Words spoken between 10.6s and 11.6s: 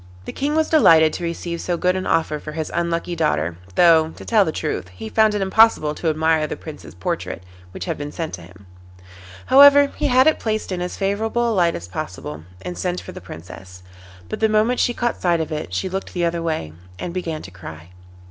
in as favourable a